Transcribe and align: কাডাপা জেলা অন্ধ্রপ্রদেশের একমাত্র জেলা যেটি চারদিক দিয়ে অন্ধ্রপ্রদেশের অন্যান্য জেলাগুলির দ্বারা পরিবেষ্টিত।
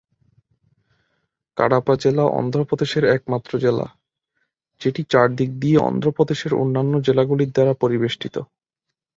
কাডাপা 1.57 1.93
জেলা 1.95 2.25
অন্ধ্রপ্রদেশের 2.39 3.03
একমাত্র 3.15 3.51
জেলা 3.57 3.85
যেটি 4.81 5.01
চারদিক 5.09 5.49
দিয়ে 5.59 5.77
অন্ধ্রপ্রদেশের 5.81 6.53
অন্যান্য 6.53 6.93
জেলাগুলির 7.07 7.53
দ্বারা 7.55 7.73
পরিবেষ্টিত। 7.83 8.35